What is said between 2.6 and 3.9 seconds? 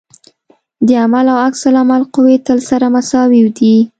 سره مساوي دي.